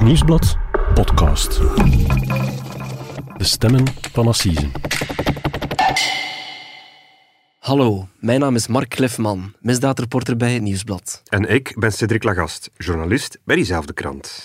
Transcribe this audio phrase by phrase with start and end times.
[0.00, 0.56] Het Nieuwsblad
[0.94, 1.60] podcast.
[3.36, 4.72] De stemmen van Assisen.
[7.58, 11.22] Hallo, mijn naam is Mark Klefman, misdaadreporter bij het Nieuwsblad.
[11.28, 14.42] En ik ben Cedric Lagast, journalist bij diezelfde krant.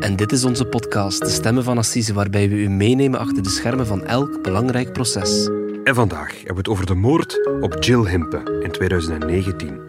[0.00, 3.50] En dit is onze podcast, De Stemmen van Assise, waarbij we u meenemen achter de
[3.50, 5.48] schermen van elk belangrijk proces.
[5.84, 9.80] En vandaag hebben we het over de moord op Jill Himpe in 2019.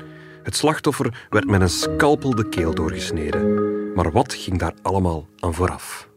[0.43, 3.76] Het slachtoffer werd met een scalpel de keel doorgesneden.
[3.97, 6.09] Maar wat ging daar allemaal aan vooraf?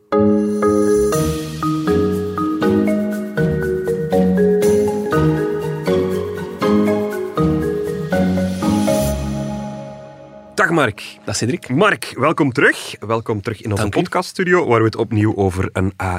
[10.55, 11.19] Dag Mark.
[11.25, 11.69] Dag Cedric.
[11.69, 12.97] Mark, welkom terug.
[12.99, 16.17] Welkom terug in onze podcaststudio, waar we het opnieuw over een eh,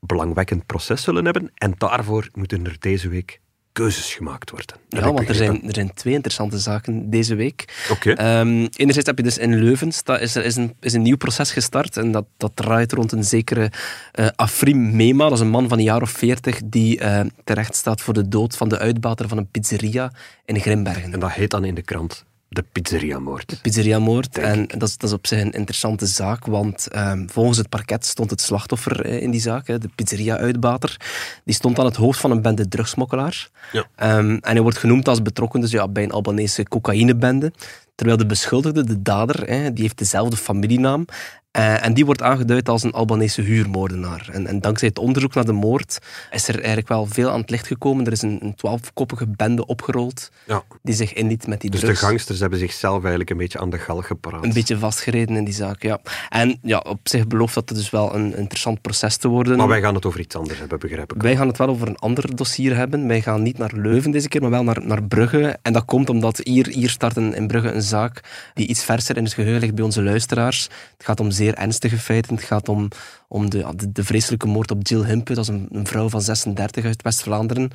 [0.00, 1.50] belangwekkend proces zullen hebben.
[1.54, 3.40] En daarvoor moeten er deze week
[3.78, 4.76] keuzes gemaakt worden.
[4.88, 7.86] Ja, want er zijn, er zijn twee interessante zaken deze week.
[7.90, 8.12] Oké.
[8.12, 11.52] Ehm, enerzijds heb je dus in Leuven, is er is een, is een nieuw proces
[11.52, 13.70] gestart en dat, dat draait rond een zekere
[14.12, 17.74] eh, Afrim Mema, dat is een man van een jaar of veertig die eh, terecht
[17.74, 20.12] staat voor de dood van de uitbater van een pizzeria
[20.44, 21.12] in Grimbergen.
[21.12, 23.58] En dat heet dan in de krant de pizzeria-moord.
[23.62, 24.38] pizzeriamoord.
[24.38, 28.06] En dat is, dat is op zich een interessante zaak, want ehm, volgens het parket
[28.06, 30.96] stond het slachtoffer eh, in die zaak, hè, de pizzeria-uitbater.
[31.44, 33.50] Die stond aan het hoofd van een bende drugsmokkelaars.
[33.72, 33.86] Ja.
[33.94, 37.52] Ehm, en hij wordt genoemd als betrokken dus, ja, bij een Albanese cocaïnebende.
[37.94, 41.04] Terwijl de beschuldigde, de dader, hè, die heeft dezelfde familienaam.
[41.58, 44.28] Eh, en die wordt aangeduid als een Albanese huurmoordenaar.
[44.32, 45.98] En, en dankzij het onderzoek naar de moord
[46.30, 48.06] is er eigenlijk wel veel aan het licht gekomen.
[48.06, 50.62] Er is een, een twaalfkoppige bende opgerold Ja.
[50.82, 53.70] die zich inliet met die Dus de drugs gangsters hebben zichzelf eigenlijk een beetje aan
[53.70, 54.44] de galg gepraat.
[54.44, 55.98] een beetje vastgereden in die zaak, ja.
[56.28, 59.56] En ja, op zich belooft dat het dus wel een interessant proces te worden.
[59.56, 61.22] Maar wij gaan het over iets anders hebben, begrijp ik.
[61.22, 63.06] Wij gaan het wel over een ander dossier hebben.
[63.06, 65.58] Wij gaan niet naar Leuven deze keer, maar wel naar, naar Brugge.
[65.62, 68.20] En dat komt omdat hier, hier start een, in Brugge een zaak
[68.54, 70.62] die iets verser in het geheugen ligt bij onze luisteraars.
[70.96, 72.34] Het gaat om zeer ernstige feiten.
[72.34, 72.88] Het gaat om,
[73.28, 75.34] om de, de, de vreselijke moord op Jill Himpe.
[75.34, 77.70] Dat is een, een vrouw van 36 uit West-Vlaanderen.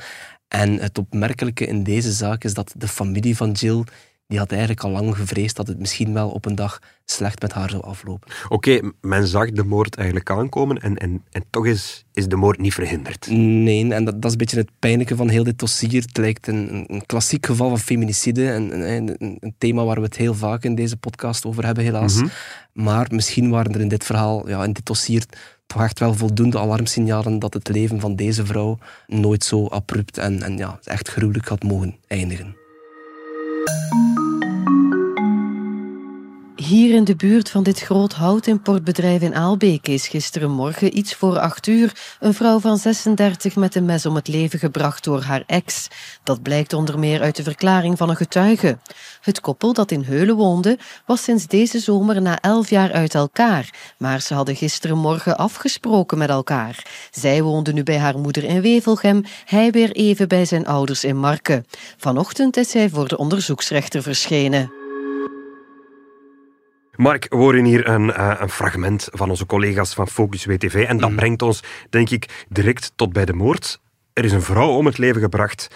[0.48, 3.84] En het opmerkelijke in deze zaak is dat de familie van Jill...
[4.28, 7.54] Die had eigenlijk al lang gevreesd dat het misschien wel op een dag slecht met
[7.54, 8.32] haar zou aflopen.
[8.50, 12.60] Oké, men zag de moord eigenlijk aankomen en, en, en toch is, is de moord
[12.60, 13.28] niet verhinderd.
[13.30, 16.02] Nee, en dat, dat is een beetje het pijnlijke van heel dit dossier.
[16.02, 18.52] Het lijkt een, een, klassiek geval van feminicide.
[18.52, 21.84] En, een, een, een thema waar we het heel vaak in deze podcast over hebben,
[21.84, 22.22] helaas.
[22.74, 25.26] Maar misschien waren er in dit verhaal, ja, in dit dossier,
[25.68, 30.42] toch echt wel voldoende alarmsignalen dat het leven van deze vrouw nooit zo abrupt en,
[30.42, 32.56] en ja, echt gruwelijk had mogen eindigen.
[36.64, 41.68] Hier in de buurt van dit groot houtimportbedrijf in Aalbeek is gisterenmorgen iets voor acht
[41.68, 45.88] uur een vrouw van 36 met een mes om het leven gebracht door haar ex.
[46.24, 48.78] Dat blijkt onder meer uit de verklaring van een getuige.
[49.22, 53.94] Het koppel dat in Heulen woonde was sinds deze zomer na elf jaar uit elkaar,
[53.98, 56.86] maar ze hadden gisterenmorgen afgesproken met elkaar.
[57.12, 61.18] Zij woonde nu bij haar moeder in Wevelgem, hij weer even bij zijn ouders in
[61.18, 61.66] Marken.
[61.98, 64.83] Vanochtend is hij voor de onderzoeksrechter verschenen.
[66.96, 70.98] Mark, we horen hier een, eh, een fragment van onze collega's van Focus WTV en
[70.98, 73.82] dat brengt ons, denk ik, direct tot bij de moord.
[74.14, 75.68] Er is een vrouw om het leven gebracht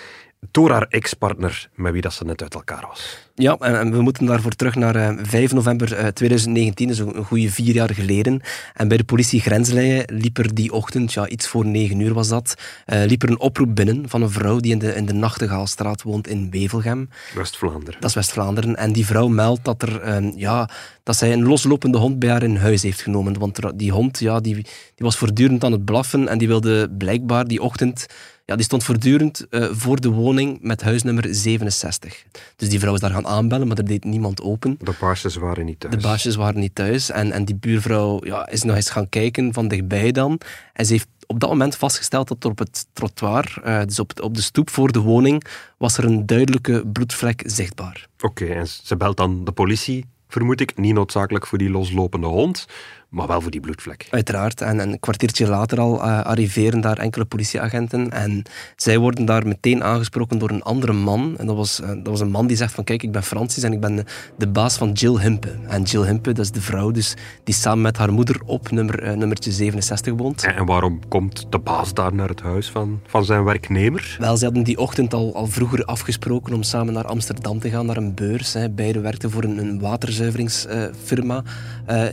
[0.52, 3.26] door haar ex-partner, met wie dat ze net uit elkaar was.
[3.36, 7.24] Ja, en, we moeten daarvoor terug naar eh, 5 november eh, 2019, dus een, een
[7.24, 8.42] goede vier jaar geleden.
[8.74, 12.28] En bij de politie Grensleien liep er die ochtend, ja, iets voor negen uur was
[12.28, 12.56] dat,
[12.86, 16.02] eh, liep er een oproep binnen van een vrouw die in de, in de Nachtegaalstraat
[16.02, 17.10] woont in Wevelgem.
[17.36, 18.00] West-Vlaanderen.
[18.00, 18.76] Dat is West-Vlaanderen.
[18.76, 20.70] En die vrouw meldt dat, er, eh, ja,
[21.04, 23.40] dat zij een loslopende hond bij haar in huis heeft genomen.
[23.40, 24.66] Want die hond ja, die, die
[24.96, 28.06] was voortdurend aan het blaffen en die wilde blijkbaar die ochtend...
[28.48, 32.24] Ja, die stond voortdurend eh, voor de woning met huisnummer 67.
[32.56, 34.78] Dus die vrouw is daar gaan aanbellen, maar er deed niemand open.
[34.80, 35.96] De baasjes waren niet thuis.
[35.96, 37.10] De baasjes waren niet thuis.
[37.10, 40.40] En, en die buurvrouw ja, is nog eens gaan kijken van dichtbij dan.
[40.74, 44.22] En ze heeft op dat moment vastgesteld dat er op het trottoir, eh, dus op,
[44.22, 45.44] op de stoep voor de woning,
[45.78, 48.08] was er een duidelijke bloedvlek zichtbaar.
[48.20, 50.78] Oké, en ze belt dan de politie, vermoed ik.
[50.78, 52.66] Niet noodzakelijk voor die loslopende hond,
[53.10, 54.08] maar wel voor die bloedvlek.
[54.10, 54.62] Uiteraard.
[54.62, 58.12] En een kwartiertje later al eh, arriveren daar enkele politieagenten.
[58.12, 58.44] En
[58.76, 61.36] zij worden daar meteen aangesproken door een andere man.
[61.38, 63.64] En dat was, eh, dat was een man die zegt van kijk, ik ben Francis
[63.64, 64.06] en ik ben de,
[64.38, 65.56] de baas van Jill Himpe.
[65.68, 69.04] En Jill Himpe, dat is de vrouw dus die samen met haar moeder op nummer,
[69.04, 70.44] eh, nummertje 67 woont.
[70.44, 74.16] En, en waarom komt de baas daar naar het huis van, van zijn werknemer?
[74.20, 77.86] Wel, ze hadden die ochtend al, al vroeger afgesproken om samen naar Amsterdam te gaan,
[77.86, 78.54] naar een beurs.
[78.54, 78.70] Hè.
[78.70, 81.44] Beiden werkten voor een, een waterzuiveringsfirma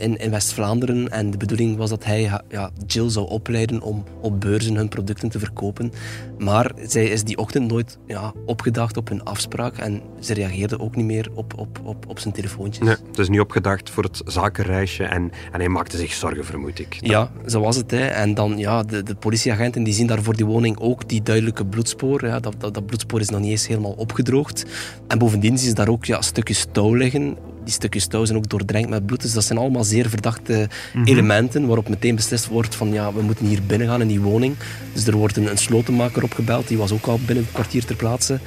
[0.00, 0.83] in, in West-Vlaanderen.
[0.84, 5.28] En de bedoeling was dat hij ja, Jill zou opleiden om op beurzen hun producten
[5.28, 5.92] te verkopen.
[6.38, 9.76] Maar zij is die ochtend nooit ja, opgedaagd op hun afspraak.
[9.78, 12.86] En ze reageerde ook niet meer op, op, op, op zijn telefoontjes.
[12.86, 15.04] Nee, het is niet opgedaagd voor het zakenreisje.
[15.04, 16.98] En, en hij maakte zich zorgen, vermoed ik.
[17.00, 17.90] Ja, zo was het.
[17.90, 18.06] Hè.
[18.06, 21.66] En dan ja, de, de politieagenten die zien daar voor die woning ook die duidelijke
[21.66, 22.26] bloedspoor.
[22.26, 24.64] Ja, dat, dat, dat bloedspoor is nog niet eens helemaal opgedroogd.
[25.08, 28.48] En bovendien zien ze daar ook ja, stukjes touw liggen die stukjes touw zijn ook
[28.48, 29.22] doordrenkt met bloed.
[29.22, 31.04] Dus dat zijn allemaal zeer verdachte mhm.
[31.04, 34.56] elementen waarop meteen beslist wordt van ja, we moeten hier binnen gaan in die woning.
[34.92, 37.96] Dus er wordt een, een slotenmaker opgebeld, die was ook al binnen een kwartier ter
[37.96, 38.38] plaatse.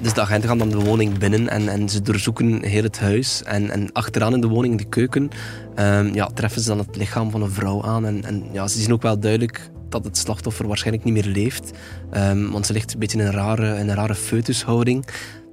[0.00, 3.42] Dus de agenten gaan dan de woning binnen en, en ze doorzoeken heel het huis.
[3.42, 5.30] En, en achteraan in de woning, in de keuken,
[5.78, 8.06] um, ja, treffen ze dan het lichaam van een vrouw aan.
[8.06, 11.70] En, en ja, ze zien ook wel duidelijk dat het slachtoffer waarschijnlijk niet meer leeft.
[12.14, 15.06] Um, want ze ligt een beetje in een rare, een rare foetushouding.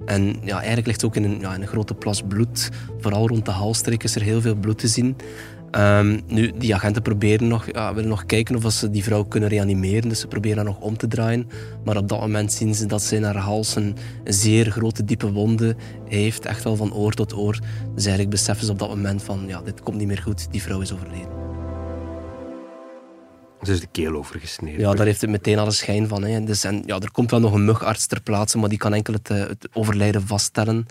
[0.04, 2.70] En ja, eigenlijk ligt ze ook in een, ja, een grote plas bloed.
[3.00, 5.16] Vooral rond de halstreek is er heel veel bloed te zien.
[5.78, 9.48] Um, nu, die agenten proberen nog, ja, willen nog kijken of ze die vrouw kunnen
[9.48, 10.08] reanimeren.
[10.08, 11.48] Dus ze proberen haar nog om te draaien.
[11.84, 15.32] Maar op dat moment zien ze dat ze in haar hals een, zeer grote, diepe
[15.32, 15.76] wonde
[16.08, 16.46] heeft.
[16.46, 17.58] Echt wel van oor tot oor.
[17.94, 20.46] Dus eigenlijk beseffen ze op dat moment van, ja, dit komt niet meer goed.
[20.50, 21.43] Die vrouw is overleden.
[23.64, 24.80] Dus de keel overgesneden.
[24.80, 26.24] Ja, daar heeft het meteen alle schijn van.
[26.24, 26.44] Hè.
[26.44, 29.12] Dus, en, ja, er komt wel nog een mugarts ter plaatse, maar die kan enkel
[29.12, 30.86] het, eh, het overlijden vaststellen.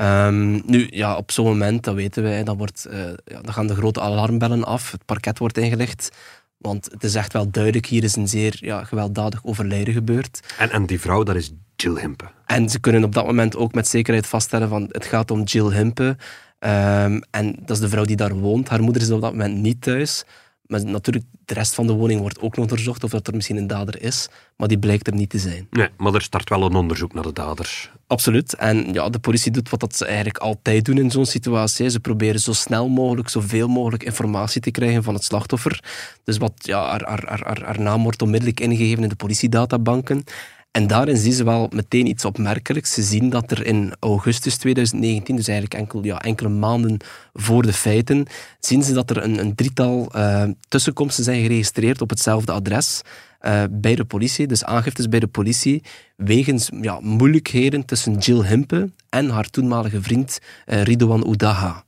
[0.00, 3.66] Um, nu, ja, op zo'n moment, dat weten wij, dan, wordt, uh, ja, dan gaan
[3.66, 4.92] de grote alarmbellen af.
[4.92, 6.10] Het parket wordt ingelicht.
[6.58, 10.40] Want het is echt wel duidelijk, hier is een zeer ja, gewelddadig overlijden gebeurd.
[10.58, 12.24] En, en die vrouw, dat is Jill Himpe.
[12.46, 15.70] En ze kunnen op dat moment ook met zekerheid vaststellen van het gaat om Jill
[15.70, 16.16] Himpe.
[16.58, 18.68] Um, en dat is de vrouw die daar woont.
[18.68, 20.24] Haar moeder is op dat moment niet thuis.
[20.72, 23.56] Maar natuurlijk, de rest van de woning wordt ook nog onderzocht of dat er misschien
[23.56, 25.66] een dader is, maar die blijkt er niet te zijn.
[25.70, 27.90] Nee, maar er start wel een onderzoek naar de daders.
[28.06, 28.54] Absoluut.
[28.54, 31.90] En ja, de politie doet wat dat ze eigenlijk altijd doen in zo'n situatie.
[31.90, 35.84] Ze proberen zo snel mogelijk, zoveel mogelijk informatie te krijgen van het slachtoffer.
[36.24, 40.24] Dus wat, ja, haar, haar, haar, haar naam wordt onmiddellijk ingegeven in de politiedatabanken.
[40.72, 42.92] En daarin zien ze wel meteen iets opmerkelijks.
[42.92, 46.96] Ze zien dat er in augustus 2019, dus eigenlijk enkel, ja, enkele maanden
[47.32, 48.26] voor de feiten,
[48.60, 53.02] zien ze dat er een, een drietal uh, tussenkomsten zijn geregistreerd op hetzelfde adres.
[53.46, 55.82] Uh, bij de politie, dus aangiftes bij de politie,
[56.16, 61.84] wegens ja, moeilijkheden tussen Jill Himpe en haar toenmalige vriend uh, Ridouan Oudaha.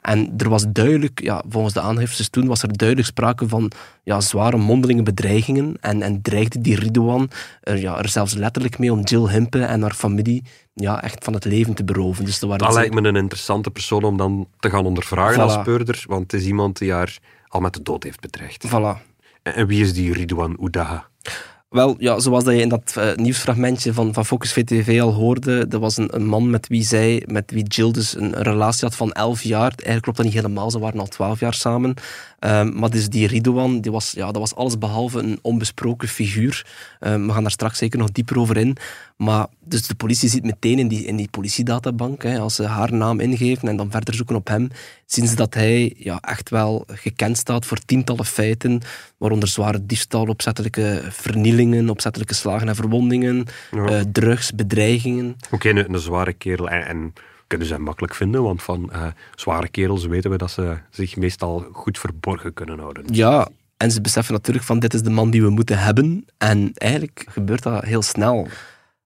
[0.00, 3.70] En er was duidelijk, ja, volgens de aangiftes toen, was er duidelijk sprake van
[4.02, 5.76] ja, zware mondelinge bedreigingen.
[5.80, 7.30] En, en dreigde die Ridouan
[7.60, 10.42] er, ja, er zelfs letterlijk mee om Jill Himpe en haar familie
[10.74, 12.24] ja, echt van het leven te beroven.
[12.24, 16.04] Dus dat dat lijkt me een interessante persoon om dan te gaan ondervragen als speurder,
[16.06, 17.18] want het is iemand die haar
[17.48, 18.66] al met de dood heeft bedreigd.
[18.68, 19.11] Voilà.
[19.42, 21.08] En, wie is die Ridouan Oudaha?
[21.72, 25.66] Wel, ja, zoals dat je in dat uh, nieuwsfragmentje van, van Focus VTV al hoorde,
[25.70, 28.96] er was een, een, man met wie zij, met wie Jill dus een, relatie had
[28.96, 29.70] van elf jaar.
[29.70, 31.94] Eigenlijk klopt dat niet helemaal, ze waren al twaalf jaar samen.
[32.40, 36.66] Um, maar dus die Ridouan, die was, ja, dat was alles behalve een onbesproken figuur.
[37.00, 38.76] Um, we gaan daar straks zeker nog dieper over in.
[39.16, 42.92] Maar dus de politie ziet meteen in die, in die politiedatabank, hè, als ze haar
[42.92, 44.68] naam ingeven en dan verder zoeken op hem,
[45.06, 48.80] zien ze dat hij ja, echt wel gekend staat voor tientallen feiten,
[49.18, 51.02] waaronder zware diefstal, opzettelijke
[51.90, 53.90] opzettelijke slagen en verwondingen, ja.
[53.90, 55.36] uh, drugs, bedreigingen.
[55.44, 57.12] Oké, okay, een, een, zware kerel en, en
[57.46, 61.16] kunnen ze hem makkelijk vinden, want van uh, zware kerels weten we dat ze zich
[61.16, 63.04] meestal goed verborgen kunnen houden.
[63.10, 66.24] Ja, en ze beseffen natuurlijk van dit is de man die we moeten hebben.
[66.38, 68.48] En eigenlijk gebeurt dat heel snel.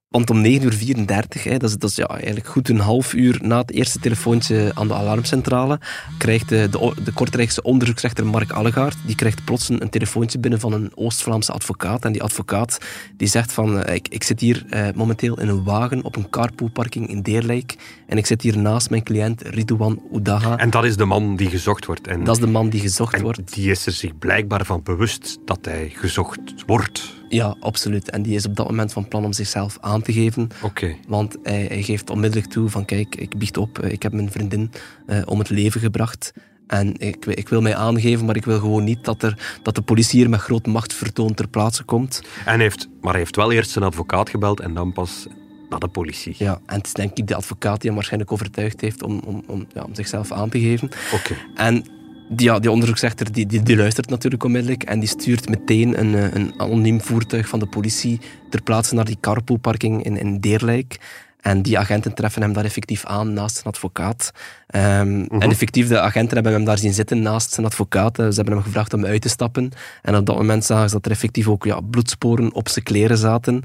[0.09, 3.15] Want om 9.34 uur, 34, hè, dat is, dat is ja, eigenlijk goed een half
[3.15, 5.81] uur na het eerste telefoontje aan de alarmcentrale,
[6.19, 10.73] krijgt de, de, de Kortrijkse onderzoeksrechter Mark Allegaard, die krijgt plots een, telefoontje binnen van
[10.73, 12.05] een Oost-Vlaamse advocaat.
[12.05, 12.79] En die advocaat
[13.17, 16.31] die zegt van, uh, ik, ik zit hier uh, momenteel in een wagen op een
[16.31, 20.57] carpoolparking in Deerlijk en ik zit hier naast mijn cliënt Ridouan Oudaha.
[20.57, 22.07] En dat is de man die gezocht wordt.
[22.07, 23.55] En, dat is de man die gezocht en wordt.
[23.55, 27.16] die is er zich blijkbaar van bewust dat hij gezocht wordt.
[27.29, 28.11] Ja, absoluut.
[28.11, 30.49] En die is op dat moment van plan om zichzelf aan te geven.
[30.63, 30.97] Oké.
[31.09, 34.31] Want hij, hij, geeft onmiddellijk toe van kijk, ik biecht op, eh, ik heb mijn
[34.31, 34.71] vriendin
[35.07, 36.33] uh, om het leven gebracht.
[36.67, 39.83] En ik, ik, wil mij aangeven, maar ik wil gewoon niet dat, er, dat de
[39.83, 42.23] politie hier met groot machtsvertoon ter plaatse komt.
[42.45, 45.27] En heeft, maar hij heeft wel eerst zijn advocaat gebeld en dan pas
[45.69, 46.35] naar de politie.
[46.39, 49.43] Ja, en het is denk ik de advocaat die hem waarschijnlijk overtuigd heeft om, om,
[49.47, 50.89] om, ja, om zichzelf aan te geven.
[51.13, 51.37] Oké.
[51.55, 51.85] En
[52.29, 56.15] die, ja, die onderzoeksrechter die, die, die, luistert natuurlijk onmiddellijk en die stuurt meteen een,
[56.15, 61.01] eh, een anoniem voertuig van de politie ter plaatse naar die carpoolparking in, in Deerlijk.
[61.41, 64.31] En die agenten treffen hem daar effectief aan naast zijn advocaat.
[64.67, 68.17] Um, En effectief, de agenten hebben hem daar zien zitten naast zijn advocaat.
[68.17, 69.71] Ze hebben hem gevraagd om uit te stappen.
[70.03, 73.19] En op dat moment zagen ze dat er effectief ook ja, bloedsporen op zijn kleren
[73.19, 73.63] zaten.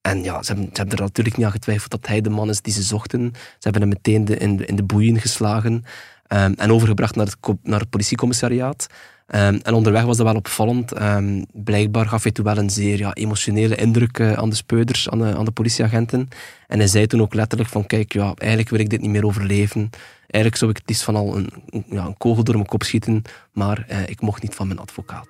[0.00, 2.48] En ja, ze hebben, ze hebben er natuurlijk niet aan getwijfeld dat hij de man
[2.48, 3.30] is die ze zochten.
[3.34, 5.84] Ze hebben hem meteen de, in, in de boeien geslagen.
[6.32, 8.86] Ehm, en overgebracht naar het, naar het politiecommissariaat.
[9.26, 10.92] Ehm, en onderweg was dat wel opvallend.
[10.92, 15.08] Ehm, blijkbaar gaf hij toen wel een zeer ja, emotionele indruk eh, aan de speuders,
[15.10, 16.28] aan de, aan de politieagenten.
[16.68, 19.26] En hij zei toen ook letterlijk van, kijk, ja, eigenlijk wil ik dit niet meer
[19.26, 19.90] overleven.
[20.20, 22.82] Eigenlijk zou ik het liefst van al een, een- ja, een kogel door mijn kop
[22.82, 23.22] schieten,
[23.52, 25.28] maar eh, ik mocht niet van mijn advocaat.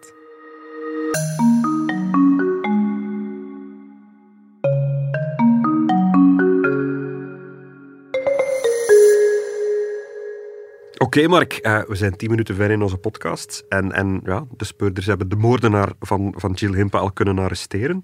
[11.02, 13.64] Oké, Mark, eh, we zijn tien minuten ver in onze podcast.
[13.68, 18.00] En, en ja, de speurders hebben de moordenaar van, van Jill Himpe al kunnen arresteren.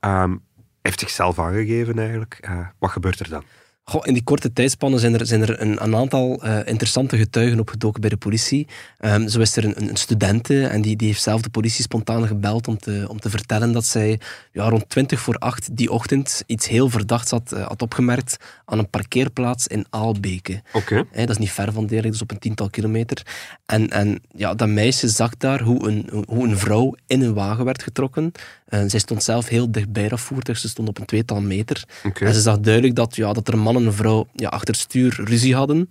[0.00, 0.38] Hij
[0.82, 2.38] heeft zichzelf aangegeven eigenlijk.
[2.40, 3.42] Eh, wat gebeurt er dan?
[3.84, 7.60] Goh, in die korte tijdspannen zijn er, zijn er een, een aantal eh, interessante getuigen
[7.60, 8.66] opgedoken bij de politie.
[8.98, 12.26] Ehm, zo is er een, een studente en die, die heeft zelf de politie spontaan
[12.26, 14.20] gebeld om te, om te vertellen dat zij
[14.52, 18.78] ja, rond 20 voor 8 die ochtend iets heel verdachts had, eh, had opgemerkt aan
[18.78, 20.62] een parkeerplaats in Aalbeke.
[20.72, 21.04] Oké.
[21.12, 23.26] Dat is niet ver van Deerlijk, dus op een tiental kilometer.
[23.66, 27.64] En, en ja, dat meisje zag daar hoe een, hoe een vrouw in een wagen
[27.64, 28.32] werd getrokken.
[28.72, 31.84] En zij stond zelf heel dichtbij dat voertuig, ze stond op een tweetal meter.
[32.20, 34.74] En ze zag duidelijk dat, ja, dat er een man en een vrouw ja, achter
[34.74, 35.86] stuur ruzie hadden.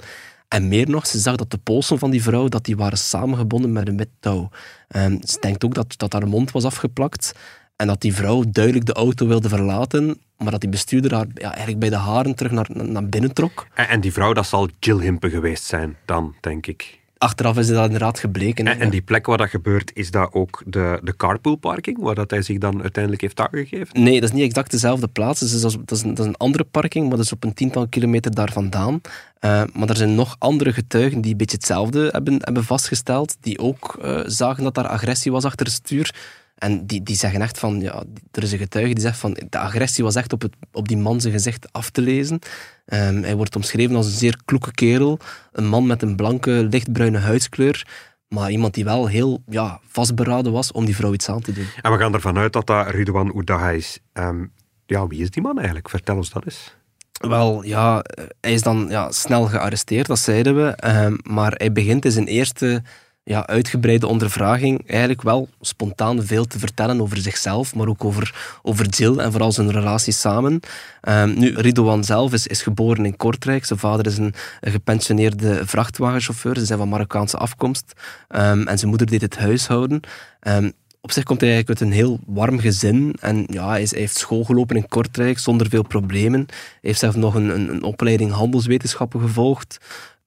[0.48, 3.72] En meer nog, ze zag dat de polsen van die vrouw dat die waren samengebonden
[3.72, 4.50] met een wit touw.
[4.88, 7.32] Ehm, ze denkt ook dat, dat haar mond was afgeplakt.
[7.76, 11.50] En dat die vrouw duidelijk de auto wilde verlaten, maar dat die bestuurder haar ja,
[11.50, 13.68] eigenlijk bij de haren terug naar, naar binnen trok.
[13.74, 17.01] En, en die vrouw, dat zal Jill Himpe geweest zijn dan, denk ik.
[17.22, 18.68] Achteraf is dat inderdaad gebleken.
[18.68, 22.32] En, en die plek waar dat gebeurt, is dat ook de, de carpoolparking, waar dat
[22.32, 24.04] hij zich dan uiteindelijk heeft aangegeven?
[24.04, 25.40] Nee, dat is niet exact dezelfde plaats.
[25.40, 27.44] Dus dat, is, dat, is een, dat is een andere parking, maar dat is op
[27.44, 29.02] een tiental kilometer daar vandaan.
[29.40, 33.60] Eh, maar er zijn nog andere getuigen die een beetje hetzelfde hebben, hebben vastgesteld, die
[33.60, 36.16] ook eh, zagen dat daar agressie was achter het stuur.
[36.62, 39.58] En die, die zeggen echt van, ja, er is een getuige die zegt van, de
[39.58, 42.40] agressie was echt op, het, op die man zijn gezicht af te lezen.
[42.86, 45.20] Ehm, hij wordt omschreven als een zeer kloeke kerel,
[45.52, 47.88] een man met een blanke, lichtbruine huidskleur,
[48.28, 51.66] maar iemand die wel heel ja, vastberaden was om die vrouw iets aan te doen.
[51.82, 54.00] En we gaan ervan uit dat dat Ridwan Oudaha is.
[54.14, 54.46] Ehm,
[54.86, 55.90] ja, wie is die man eigenlijk?
[55.90, 56.76] Vertel ons dat eens.
[57.12, 60.68] Wel, ja, eh, hij is dan ja, snel gearresteerd, dat zeiden we.
[60.68, 62.84] Ehm, maar hij begint in zijn eerste
[63.24, 68.88] ja, uitgebreide ondervraging eigenlijk wel spontaan veel te vertellen over zichzelf, maar ook over, over
[68.88, 70.60] Jill en vooral zijn relatie samen.
[71.02, 73.66] Ehm, nu, Ridouan zelf is, is geboren in Kortrijk.
[73.66, 76.58] Zijn vader is een, gepensioneerde vrachtwagenchauffeur.
[76.58, 77.94] Ze zijn van Marokkaanse afkomst.
[78.28, 80.00] Ehm, en zijn moeder deed het huishouden.
[80.40, 80.70] Ehm,
[81.02, 83.16] op zich komt hij eigenlijk uit een heel warm gezin.
[83.20, 86.46] En ja, hij, is, hij heeft school gelopen in Kortrijk zonder veel problemen.
[86.48, 89.78] Hij heeft zelf nog een, een, een opleiding handelswetenschappen gevolgd.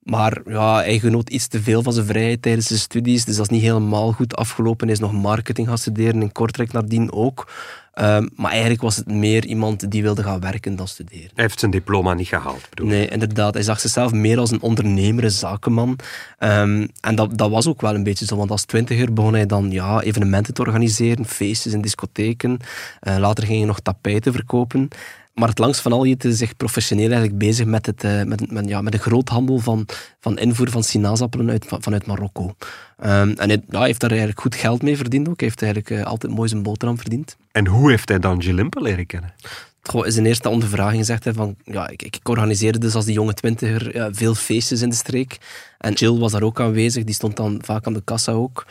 [0.04, 3.25] Maar ja, hij genoot iets te veel van zijn vrijheid tijdens zijn studies.
[3.25, 4.87] Dus dat is niet helemaal goed afgelopen.
[4.87, 7.46] Hij is nog marketing gaan studeren in Kortrijk nadien ook.
[7.94, 11.30] Ehm, maar eigenlijk was het meer iemand die wilde gaan werken dan studeren.
[11.34, 12.92] Hij heeft zijn diploma niet gehaald, bedoel ik.
[12.92, 13.54] Nee, inderdaad.
[13.54, 15.99] Hij zag zichzelf meer als een ondernemer, een zakenman.
[16.38, 19.46] Ehm, en dat, dat was ook wel een beetje zo, want als twintiger begon hij
[19.46, 22.58] dan ja, evenementen te organiseren, feestjes in discotheken.
[23.00, 24.88] Eh, later ging hij nog tapijten verkopen.
[25.34, 28.50] Maar het langst van al hield hij zich professioneel eigenlijk bezig met, het, eh, met,
[28.50, 29.86] met, ja, met de groothandel van,
[30.20, 32.54] van invoer van sinaasappelen uit, van, vanuit Marokko.
[32.98, 35.40] Ehm, en hij ja, heeft daar eigenlijk goed geld mee verdiend ook.
[35.40, 37.36] Hij heeft eigenlijk eh, altijd mooi zijn boterham verdiend.
[37.52, 39.34] En hoe heeft hij dan Jill Himpe leren kennen?
[39.82, 43.14] Goh, in zijn eerste ondervraging zegt hij van, ja, ik, ik organiseerde dus als die
[43.14, 45.38] jonge twintiger ja, veel feestjes in de streek.
[45.78, 48.66] En Jill was daar ook aanwezig, die stond dan vaak aan de kassa ook.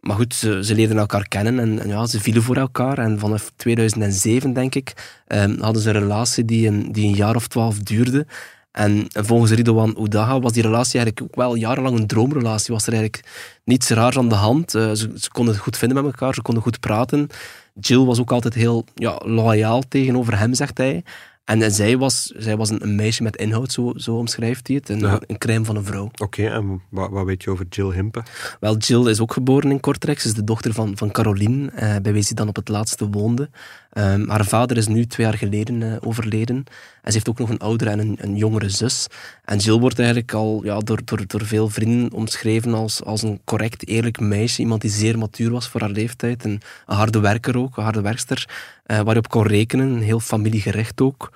[0.00, 2.98] Maar goed, ze, ze elkaar kennen en, en ja, ze vielen voor elkaar.
[2.98, 7.36] En vanaf 2007, denk ik, ehm, hadden ze een relatie die een, die een jaar
[7.36, 8.26] of twaalf duurde.
[8.72, 12.74] En volgens Ridouan Oudaha was die relatie eigenlijk ook wel jarenlang een droomrelatie.
[12.74, 13.24] Was er eigenlijk
[13.64, 14.74] niets raars aan de hand.
[14.74, 17.28] Eh, ze, ze konden het goed vinden met elkaar, ze konden goed praten.
[17.80, 21.02] Jill was ook altijd heel ja, loyaal tegenover hem, zegt hij.
[21.48, 24.76] En, en zij was, zij was een, een meisje met inhoud, zo, zo omschrijft hij
[24.76, 24.88] het.
[24.88, 25.20] Een, Ja.
[25.26, 26.10] een crème van een vrouw.
[26.22, 28.22] Oké, en wat, wat weet je over Jill Himpe?
[28.60, 30.20] Wel, Jill is ook geboren in Kortrijk.
[30.20, 33.08] Ze is de dochter van, van Caroline, eh, bij wie ze dan op het laatste
[33.08, 33.50] woonde.
[33.92, 36.56] Ehm, haar vader is nu twee jaar geleden eh, overleden.
[37.02, 39.06] En ze heeft ook nog een oudere en een, een jongere zus.
[39.44, 43.40] En Jill wordt eigenlijk al ja, door, door, door veel vrienden omschreven als, als een
[43.44, 44.60] correct, eerlijk meisje.
[44.60, 46.44] Iemand die zeer matuur was voor haar leeftijd.
[46.44, 48.48] En een harde werker ook, een harde werkster.
[48.84, 51.32] eh, waar je op kon rekenen, heel familiegerecht ook.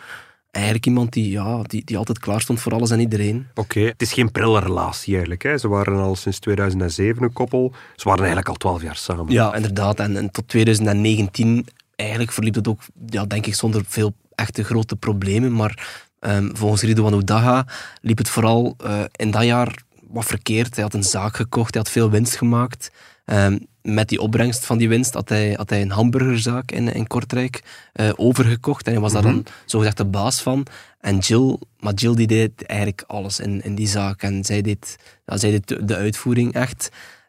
[0.50, 3.46] Eigenlijk iemand die, ja, die, die altijd klaar stond voor alles en iedereen.
[3.54, 5.42] Oké, het is geen prille relatie eigenlijk.
[5.42, 5.58] Hè.
[5.58, 7.72] Ze waren al sinds 2007 een koppel.
[7.96, 9.32] Ze waren eigenlijk al twaalf jaar samen.
[9.32, 10.00] Ja, inderdaad.
[10.00, 11.66] En, en tot 2019
[12.02, 15.52] eigenlijk verliep het ook, ja, denk ik, zonder veel echte grote problemen.
[15.52, 17.66] Maar ehm, volgens Ridouan Oudaha
[18.00, 20.74] liep het vooral eh, in dat jaar wat verkeerd.
[20.74, 22.90] Hij had een zaak gekocht, hij had veel winst gemaakt.
[23.24, 27.06] Ehm, met die opbrengst van die winst had hij, had hij een hamburgerzaak in, in
[27.06, 27.62] Kortrijk
[27.94, 28.86] uh, overgekocht.
[28.86, 30.66] En hij was daar dan zogezegd de baas van.
[31.00, 34.22] En Jill, maar Jill die deed eigenlijk alles in, in die zaak.
[34.22, 36.88] En zij deed, ja, zij deed de, uitvoering echt.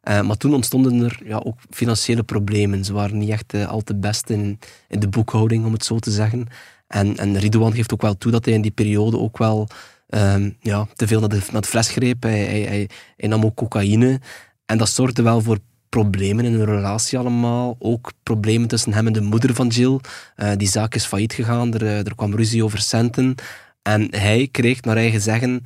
[0.09, 2.85] Uh, maar toen ontstonden er ja, ook financiële problemen.
[2.85, 5.99] Ze waren niet echt uh, al te best in, in de boekhouding, om het zo
[5.99, 6.47] te zeggen.
[6.87, 9.67] En, en Ridouan geeft ook wel toe dat hij in die periode ook wel
[10.09, 12.23] um, ja, te veel naar de, de fles greep.
[12.23, 14.19] Hij, nam ook cocaïne.
[14.65, 15.57] En dat zorgde wel voor
[15.89, 17.75] problemen in hun relatie allemaal.
[17.79, 19.99] Ook problemen tussen hem en de moeder van Jill.
[20.37, 23.35] Uh, die zaak is failliet gegaan, er, er kwam ruzie over centen.
[23.81, 25.61] En hij kreeg, naar eigen zeggen,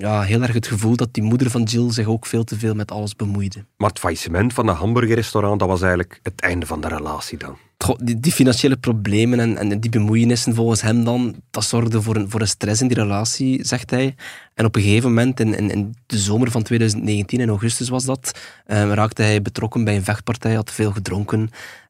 [0.00, 2.74] ja, heel erg het gevoel dat die moeder van Jill zich ook veel te veel
[2.74, 3.64] met alles bemoeide.
[3.76, 7.56] Maar het faillissement van de hamburgerrestaurant, dat was eigenlijk het einde van de relatie dan?
[7.96, 12.30] Die, die financiële problemen en, en, die bemoeienissen volgens hem dan, dat zorgde voor een,
[12.30, 14.14] voor een stress in die relatie, zegt hij.
[14.54, 18.04] En op een gegeven moment, in, in, in de zomer van 2019, in augustus was
[18.04, 21.40] dat, um, raakte hij betrokken bij een vechtpartij, had veel gedronken.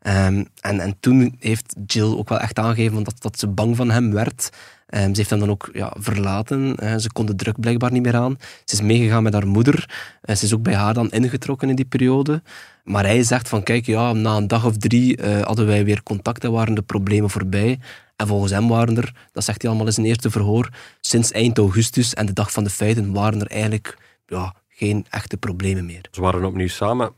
[0.02, 3.90] Um, en, en toen heeft Jill ook wel echt aangegeven dat, dat ze bang van
[3.90, 4.50] hem werd.
[4.94, 6.76] Um, ze heeft hem dan ook ja, verlaten.
[7.00, 8.37] Ze kon de druk blijkbaar niet meer aan.
[8.64, 9.90] Ze is meegegaan met haar moeder.
[10.23, 12.42] Ze is ook bij haar dan ingetrokken in die periode.
[12.85, 16.02] Maar hij zegt van, kijk, ja, na een dag of drie uh, hadden wij weer
[16.02, 17.78] contact en waren de problemen voorbij.
[18.16, 20.68] En volgens hem waren er, dat zegt hij allemaal in zijn eerste verhoor,
[21.00, 25.37] sinds eind augustus en de dag van de feiten waren er eigenlijk ja, geen echte
[25.37, 26.09] problemen meer.
[26.11, 27.12] Ze waren opnieuw samen.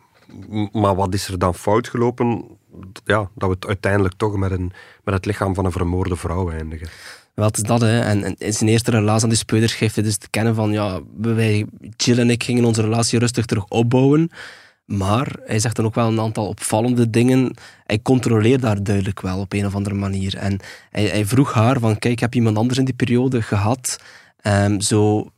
[0.73, 2.45] Maar wat is er dan fout gelopen?
[3.05, 4.73] Ja, dat we het uiteindelijk toch met, een,
[5.05, 6.89] met het lichaam van een vermoorde vrouw eindigen.
[7.35, 7.81] Het is dat.
[7.81, 8.01] Hè.
[8.01, 11.67] En, in zijn eerste relatie aan die speuders geeft dus te kennen van, ja, wij,
[11.97, 14.31] Jill en ik gingen onze relatie rustig terug opbouwen.
[14.85, 17.57] Maar hij zegt dan ook wel een aantal opvallende dingen.
[17.85, 20.37] Hij controleert daar duidelijk wel op een of andere manier.
[20.37, 20.61] En
[20.91, 24.01] hij, hij vroeg haar van, kijk, heb je iemand anders in die periode gehad?
[24.47, 25.31] Um, zo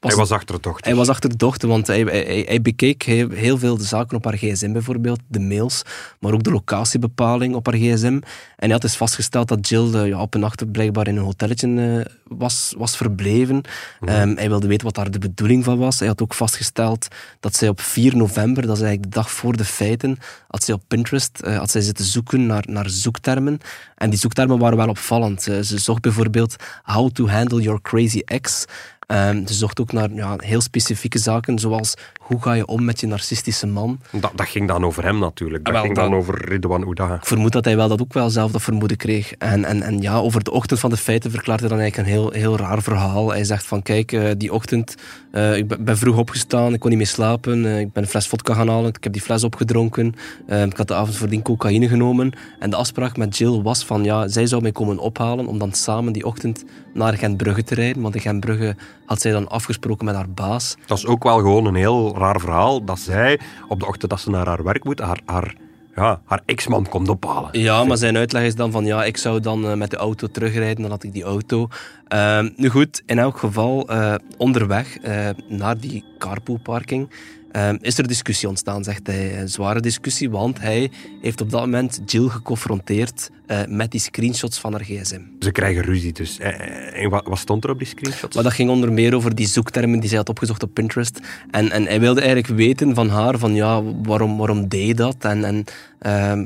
[0.00, 0.84] hij was achterdochtig.
[0.84, 4.72] Hij was achterdochtig, want hij, hij, hij bekeek heel, veel de zaken op haar gsm
[4.72, 5.82] bijvoorbeeld, de mails,
[6.20, 8.04] maar ook de locatiebepaling op haar gsm.
[8.06, 8.22] En
[8.56, 11.68] hij had dus vastgesteld dat Jill uh, ja, op een nacht blijkbaar in een hotelletje
[11.68, 13.62] uh, was, was verbleven.
[14.00, 14.20] Mhm.
[14.20, 15.98] Um, hij wilde weten wat daar de bedoeling van was.
[15.98, 17.08] Hij had ook vastgesteld
[17.40, 20.74] dat zij op 4 november, dat is eigenlijk de dag voor de feiten, had zij
[20.74, 23.58] op Pinterest uh, had zij zitten zoeken naar, naar zoektermen.
[23.96, 25.42] En die zoektermen waren wel opvallend.
[25.42, 28.66] ze zocht bijvoorbeeld How to handle your crazy ex.
[29.12, 31.94] Um, ze zocht ook naar ja, heel specifieke zaken, zoals
[32.30, 34.00] hoe ga je om met je narcistische man.
[34.10, 35.64] Dat, dat ging dan over hem natuurlijk.
[35.64, 37.14] Dat ging dan over Ridwan Ouda.
[37.14, 39.32] Ik vermoed dat hij wel dat ook wel zelf dat vermoeden kreeg.
[39.32, 42.14] En, en, en ja, over de ochtend van de feiten verklaart hij dan eigenlijk een
[42.14, 43.30] heel, heel raar verhaal.
[43.30, 44.94] Hij zegt van, kijk, uh, die ochtend,
[45.32, 48.28] uh, ik ben vroeg opgestaan, ik kon niet meer slapen, uh, ik ben een fles
[48.28, 50.14] vodka gaan halen, ik heb die fles opgedronken,
[50.46, 52.32] ik had de avond voordien cocaïne genomen.
[52.58, 55.72] En de afspraak met Jill was van, ja, zij zou mij komen ophalen om dan
[55.72, 56.64] samen die ochtend
[56.94, 58.02] naar Gentbrugge te rijden.
[58.02, 60.76] Want in Gentbrugge had zij dan afgesproken met haar baas.
[60.86, 64.20] Dat is ook wel gewoon een heel raar verhaal, dat zij op de ochtend dat
[64.20, 65.54] ze naar haar werk moet, haar, haar
[65.94, 67.48] ja, haar ex-man komt ophalen.
[67.52, 70.26] Ja, maar zijn uitleg is dan van ja, ik zou dan uh, met de auto
[70.26, 71.68] terugrijden, dan had ik die auto.
[72.14, 77.10] Uh, nu goed, in elk geval uh, onderweg uh, naar die carpoolparking
[77.52, 79.40] Ehm, is er discussie ontstaan, zegt hij.
[79.40, 84.58] Een zware discussie, want hij heeft op dat moment Jill geconfronteerd uh, met die screenshots
[84.58, 85.20] van haar gsm.
[85.38, 86.38] Ze krijgen ruzie dus.
[86.38, 88.34] Eh, eh, en wat, wat, stond er op die screenshots?
[88.34, 91.20] Maar dat ging onder meer over die zoektermen die zij had opgezocht op Pinterest.
[91.50, 95.16] En, en hij wilde eigenlijk weten van haar, van ja, waarom, waarom deed je dat?
[95.18, 95.64] En, en
[96.06, 96.42] uh,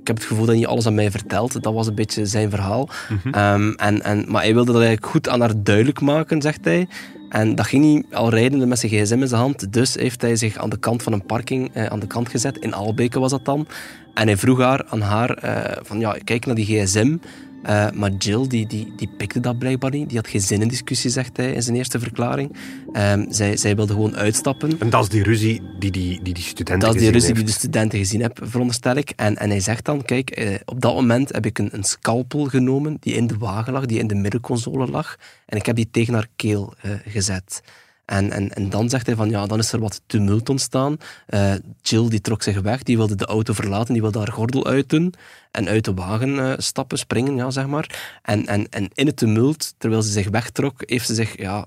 [0.00, 1.62] ik heb het gevoel dat hij alles aan mij vertelt.
[1.62, 2.88] Dat was een beetje zijn verhaal.
[3.24, 6.64] Mm um, en, en, maar hij wilde dat eigenlijk goed aan haar duidelijk maken, zegt
[6.64, 6.88] hij.
[7.28, 9.72] En dat ging niet al rijdende met zijn gsm in zijn hand.
[9.72, 12.58] Dus heeft hij zich aan de kant van een parking eh, aan de kant gezet.
[12.58, 13.66] In Albeke was dat dan.
[14.14, 17.16] En hij vroeg haar aan haar eh, van ja, kijk naar die gsm.
[17.66, 20.08] Uh, maar Jill, die, die, die pikte dat blijkbaar niet.
[20.08, 22.56] Die had geen zin in discussie, zegt hij in zijn eerste verklaring.
[22.92, 24.80] Um, zij, zij wilde gewoon uitstappen.
[24.80, 27.38] En dat is die ruzie die die, die, die studenten Dat is die ruzie heeft.
[27.38, 29.10] die de studenten gezien hebben, veronderstel ik.
[29.16, 32.44] En, en hij zegt dan, kijk, uh, op dat moment heb ik een, een scalpel
[32.44, 35.16] genomen die in de wagen lag, die in de middenconsole lag.
[35.46, 37.62] En ik heb die tegen haar keel uh, gezet.
[38.08, 40.96] En, en, en dan zegt hij van ja, dan is er wat tumult ontstaan.
[41.28, 44.66] Uh, Jill die trok zich weg, die wilde de auto verlaten, die wilde haar gordel
[44.66, 45.14] uitdoen
[45.50, 48.18] en uit de wagen uh, stappen, springen, ja, zeg maar.
[48.22, 51.66] En, en, en in het tumult, terwijl ze zich wegtrok, heeft ze zich ja,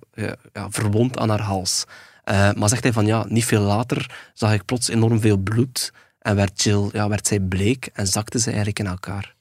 [0.54, 1.86] verwond aan haar hals.
[2.26, 5.94] Uh, maar zegt hij van ja, niet veel later zag ik plots enorm veel bloed
[6.20, 9.36] en werd Jill, ja, werd zij bleek en zakte ze eigenlijk in elkaar.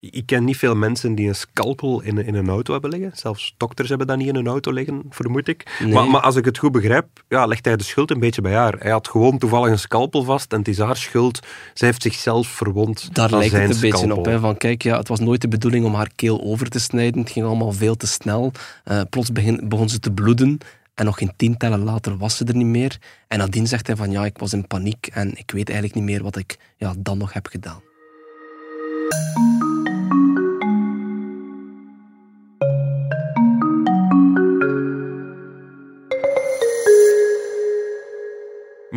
[0.00, 3.10] Ik ken niet veel mensen die een scalpel in, in een auto hebben liggen.
[3.14, 5.78] Zelfs dokters hebben dat niet in een auto liggen, vermoed ik.
[5.82, 5.92] Nee.
[5.92, 8.54] Maar, maar, als ik het goed begrijp, ja, legt hij de schuld een beetje bij
[8.54, 8.76] haar.
[8.78, 11.46] Hij had gewoon toevallig een scalpel vast en het is haar schuld.
[11.74, 13.14] Zij heeft zichzelf verwond.
[13.14, 14.00] Daar lijkt het een scalpel.
[14.00, 14.24] beetje op.
[14.24, 17.20] Hè, van, kijk, ja, het was nooit de bedoeling om haar keel over te snijden.
[17.20, 18.52] Het ging allemaal veel te snel.
[18.84, 20.58] Uh, plots begin, begon ze te bloeden.
[20.94, 22.98] En nog geen tientallen later was ze er niet meer.
[23.28, 26.04] En nadien zegt hij van ja, ik was in paniek en ik weet eigenlijk niet
[26.04, 27.80] meer wat ik ja, dan nog heb gedaan.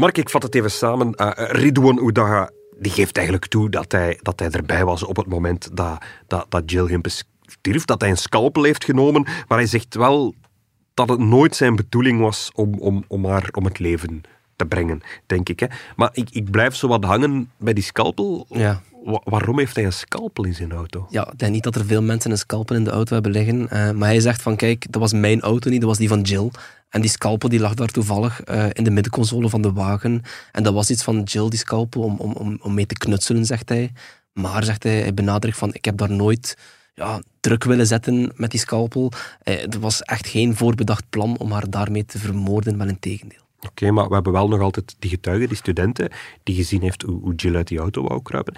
[0.02, 1.14] Mark, ik vat het even samen.
[1.16, 5.28] Uh, Ridwan Oudaga die geeft eigenlijk toe dat hij, dat hij erbij was op het
[5.28, 9.68] moment dat, dat, dat Jill Himpes stierf, dat hij een scalpel heeft genomen, maar hij
[9.68, 10.36] zegt wel
[10.94, 14.22] dat het nooit zijn bedoeling was om, om, om haar om het leven
[14.56, 15.60] te brengen, denk ik.
[15.60, 15.68] Hè.
[15.96, 18.46] Maar ik, ik blijf zo wat hangen bij die scalpel.
[18.50, 18.82] Ja.
[19.24, 21.08] Waarom heeft hij een scalpel in zijn auto?
[21.10, 23.62] Ja, ik denk niet dat er veel mensen een scalpel in de auto hebben liggen.
[23.62, 26.22] Uh, maar hij zegt van, kijk, dat was mijn auto niet, dat was die van
[26.22, 26.52] Jill.
[26.90, 30.22] En die scalpel die lag daar toevallig uh, in de middenconsole van de wagen.
[30.52, 33.70] En dat was iets van Jill, die scalpel, om, om, om mee te knutselen, zegt
[33.70, 33.92] hij.
[34.34, 36.58] Maar, zegt hij, hij benadrukt van, ik heb daar nooit
[36.94, 39.12] ja, druk willen zetten met die scalpel.
[39.44, 43.40] Eh, er was echt geen voorbedacht plan om haar daarmee te vermoorden, wel in tegendeel.
[43.60, 46.12] Oké, maar we hebben wel nog altijd die getuigen, die studenten,
[46.44, 48.54] die gezien heeft hoe, hoe Jill uit die auto wou kruipen.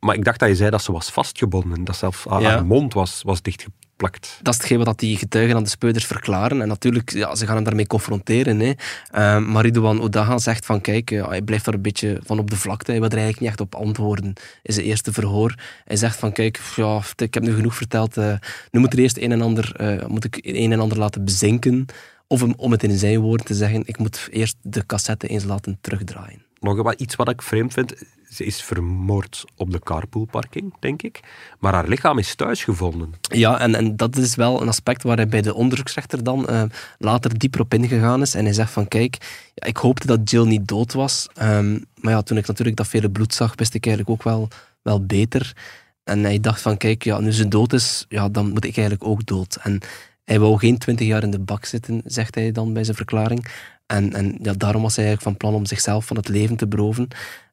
[0.00, 3.22] Maar ik dacht dat je zei dat ze was vastgebonden, dat zelfs haar mond was,
[3.24, 4.38] was dichtgeplakt.
[4.42, 6.62] Dat is hetgeen wat die getuigen aan de speuders verklaren.
[6.62, 8.60] En natuurlijk, ja, ze gaan hem daarmee confronteren.
[8.60, 8.72] Hè.
[9.14, 12.50] Uh, maar Ridouan Odaga zegt van, kijk, ja, hij blijft daar een beetje van op
[12.50, 12.90] de vlakte.
[12.90, 14.32] Hij wil er eigenlijk niet echt op antwoorden
[14.62, 15.54] in zijn eerste verhoor.
[15.84, 18.16] Hij zegt van, kijk, ja, ik heb nu genoeg verteld.
[18.16, 18.34] Uh,
[18.70, 21.86] nu moet er eerst een en ander, uh, moet ik een en ander laten bezinken.
[22.26, 25.78] Of om het in zijn woorden te zeggen, ik moet eerst de cassette eens laten
[25.80, 26.46] terugdraaien.
[26.60, 27.94] Nog iets wat ik vreemd vind.
[28.30, 31.20] Ze is vermoord op de carpoolparking, denk ik.
[31.58, 33.14] Maar haar lichaam is thuis gevonden.
[33.20, 36.62] Ja, en, en dat is wel een aspect waar hij bij de onderzoeksrechter dan uh,
[36.98, 38.34] later dieper op ingegaan is.
[38.34, 39.16] En hij zegt van, kijk,
[39.54, 41.28] ik hoopte dat Jill niet dood was.
[41.42, 44.48] Um, maar ja, toen ik natuurlijk dat vele bloed zag, wist ik eigenlijk ook wel,
[44.82, 45.56] wel beter.
[46.04, 49.08] En hij dacht van, kijk, ja, nu ze dood is, ja, dan moet ik eigenlijk
[49.08, 49.58] ook dood.
[49.62, 49.80] En
[50.24, 53.46] hij wou geen twintig jaar in de bak zitten, zegt hij dan bij zijn verklaring.
[53.88, 56.68] En, en ja, daarom was hij eigenlijk van plan om zichzelf van het leven te
[56.68, 57.08] beroven.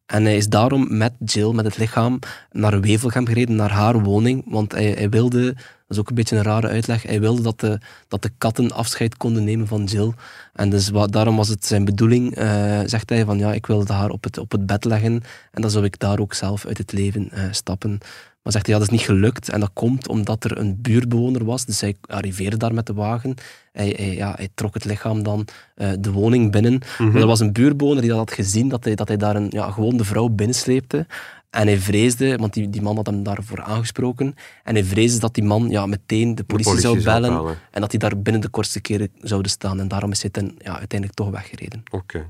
[0.05, 2.19] En hij is daarom met Jill, met het lichaam,
[2.51, 4.43] naar Wevelgem gereden, naar haar woning.
[4.45, 7.59] Want hij, hij, wilde, dat is ook een beetje een rare uitleg, hij wilde dat
[7.59, 10.13] de, dat de katten afscheid konden nemen van Jill.
[10.53, 13.93] En dus wat, daarom was het zijn bedoeling, uh, zegt hij, van ja, ik wilde
[13.93, 15.23] haar op het, op het bed leggen.
[15.51, 17.99] En dan zou ik daar ook zelf uit het leven uh, stappen.
[18.45, 19.49] Maar zegt hij, ja, dat is niet gelukt.
[19.49, 21.65] En dat komt omdat er een buurtbewoner was.
[21.65, 23.36] Dus hij arriveerde daar met de wagen.
[23.71, 26.81] Hij, hij ja, hij trok het lichaam dan uh, de woning binnen.
[26.97, 29.36] Mm Maar er was een buurtbewoner die dat had gezien, dat hij, dat hij daar
[29.36, 31.05] een, ja, gewoon de vrouw binnensleepte.
[31.49, 35.34] En hij vreesde, want die, die man had hem daarvoor aangesproken, en hij vreesde dat
[35.34, 38.41] die man ja, meteen de politie, de politie zou bellen en dat hij daar binnen
[38.41, 39.79] de kortste keren zouden staan.
[39.79, 41.84] En daarom is hij ten, ja, uiteindelijk toch weggereden.
[41.91, 42.29] Oké.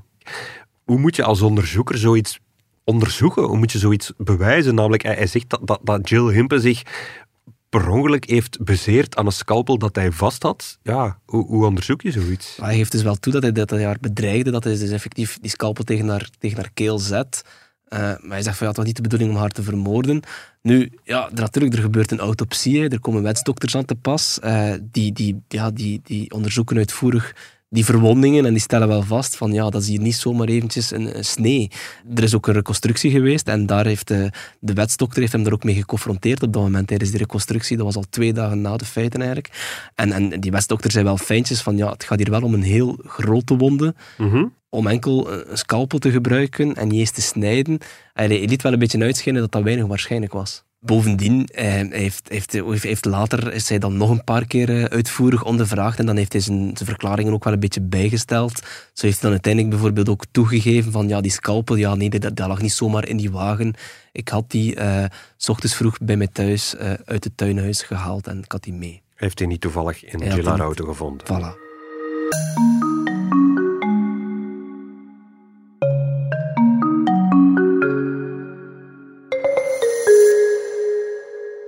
[0.84, 2.40] Hoe moet je als onderzoeker zoiets
[2.86, 3.42] onderzoeken?
[3.42, 4.74] Hoe moet je zoiets bewijzen?
[4.74, 6.82] Namelijk, hij, zegt dat, dat, dat Jill Himpe zich
[7.68, 10.78] per ongeluk heeft bezeerd aan een scalpel dat hij vast had.
[10.82, 12.56] Ja, hoe, hoe onderzoek je zoiets?
[12.60, 15.50] Hij geeft dus wel toe dat hij dat jaar bedreigde, dat hij dus effectief die
[15.50, 17.42] scalpel tegen haar, tegen haar keel zet.
[17.88, 20.22] Uh, maar hij zegt van ja, het was niet de bedoeling om haar te vermoorden.
[20.62, 24.38] Nu, ja, natuurlijk, er gebeurt een autopsie, er komen wetsdokters aan te pas.
[24.44, 27.34] Uh, die, die, ja, die, die onderzoeken uitvoerig
[27.68, 30.90] die verwondingen en die stellen wel vast van ja, dat is hier niet zomaar eventjes
[30.90, 31.70] een, snee.
[32.14, 35.52] Er is ook een reconstructie geweest en daar heeft de, de wetsdokter heeft hem daar
[35.52, 37.76] ook mee geconfronteerd op dat moment tijdens die reconstructie.
[37.76, 39.50] Dat was al twee dagen na de feiten eigenlijk.
[39.94, 42.62] En, en die wetsdokter zei wel fijntjes van ja, het gaat hier wel om een
[42.62, 43.94] heel grote wonde.
[44.18, 44.44] Mhm.
[44.68, 47.78] Om enkel een scalpel te gebruiken en niet eens te snijden.
[48.12, 50.65] Hij liet wel een beetje uitschijnen dat dat weinig waarschijnlijk was.
[50.80, 55.44] Bovendien eh, heeft, heeft, heeft, later is hij dan nog een paar keer eh, uitvoerig
[55.44, 58.58] ondervraagd en dan heeft hij zijn, zijn, verklaringen ook wel een beetje bijgesteld.
[58.92, 62.36] Zo heeft hij dan uiteindelijk bijvoorbeeld ook toegegeven van ja, die scalpel, ja nee, dat,
[62.36, 63.74] dat lag niet zomaar in die wagen.
[64.12, 65.04] Ik had die uh,
[65.36, 68.72] s ochtends vroeg bij mij thuis uh, uit het tuinhuis gehaald en ik had die
[68.72, 69.02] mee.
[69.14, 71.26] Heeft hij niet toevallig in een auto gevonden?
[71.26, 71.64] Voilà.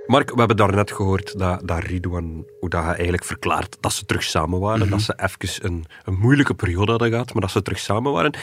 [0.09, 4.59] Mark, we hebben daarnet gehoord dat, dat Ridwan Oudaha eigenlijk verklaart dat ze terug samen
[4.59, 4.79] waren.
[4.79, 4.89] Mhm.
[4.89, 8.33] Dat ze even een, een moeilijke periode hadden gehad, maar dat ze terug samen waren.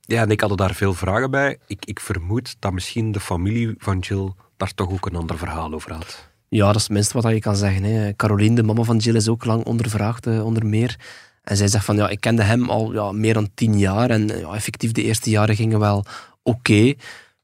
[0.00, 1.58] Ja, en ik had daar veel vragen bij.
[1.66, 5.72] Ik, ik vermoed dat misschien de familie van Jill daar toch ook een ander verhaal
[5.72, 6.28] over had.
[6.48, 7.82] Ja, dat is het minste wat je kan zeggen.
[7.82, 8.16] Hè.
[8.16, 10.96] Caroline, de mama van Jill, is ook lang ondervraagd, eh, onder meer.
[11.42, 14.10] En zij zegt van, ja, ik kende hem al ja, meer dan tien jaar.
[14.10, 16.04] En ja, effectief, de eerste jaren gingen wel
[16.42, 16.94] oké.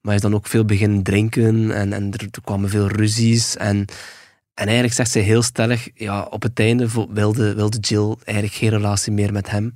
[0.04, 3.56] Maar is dan ook veel beginnen drinken en, en er, kwamen veel ruzies.
[3.56, 3.76] En,
[4.54, 8.70] en eigenlijk zegt zij heel stellig, ja, op het einde wilde, wilde Jill eigenlijk geen
[8.70, 9.72] relatie meer met hem.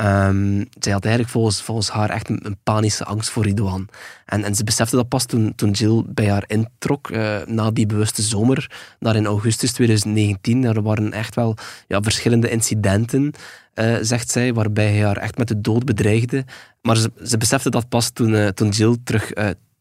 [0.00, 3.88] Um, zij had eigenlijk volgens, haar echt een, panische angst voor Ridouan.
[4.26, 7.86] En, en ze besefte dat pas toen, toen Jill bij haar introk, uh, na die
[7.86, 10.64] bewuste zomer, daar in augustus 2019.
[10.64, 11.56] Er waren echt wel
[11.86, 13.32] ja, verschillende incidenten,
[13.74, 16.44] uh, zegt zij, waarbij hij haar echt met de dood bedreigde.
[16.82, 19.32] Maar ze, ze besefte dat pas toen, uh, toen Jill terug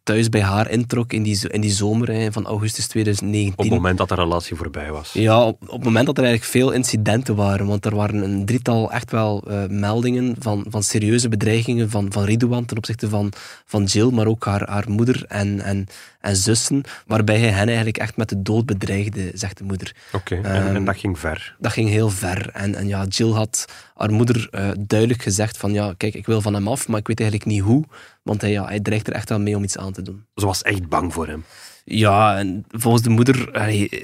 [0.05, 3.53] thuis bij haar introk in die, in die zomer hè, van augustus 2019.
[3.57, 5.13] Op het moment dat de relatie voorbij was.
[5.13, 7.67] Ja, op, op het moment dat er eigenlijk veel incidenten waren.
[7.67, 12.23] Want er waren een drietal echt wel uh, meldingen van, van serieuze bedreigingen van, van
[12.23, 13.31] Ridouan ten opzichte van,
[13.65, 15.87] van Jill, maar ook haar, haar moeder en, en,
[16.25, 16.83] en zussen.
[17.07, 19.95] Waarbij hij hen eigenlijk echt met de dood bedreigde, zegt de moeder.
[20.11, 21.55] Oké, okay, en, en, ehm, dat ging ver?
[21.59, 22.49] Dat ging heel ver.
[22.53, 26.41] En, en ja, Jill had haar moeder uh, duidelijk gezegd van ja, kijk, ik wil
[26.41, 27.83] van hem af, maar ik weet eigenlijk niet hoe.
[28.21, 30.25] Want hij, ja, hij dreigt er echt wel mee om iets aan te doen.
[30.35, 31.43] Ze was echt bang voor hem.
[31.87, 33.49] Ja, en volgens de moeder